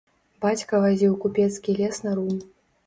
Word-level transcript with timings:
Бацька 0.45 0.73
вазіў 0.85 1.13
купецкі 1.27 1.79
лес 1.83 2.05
на 2.09 2.21
рум. 2.21 2.35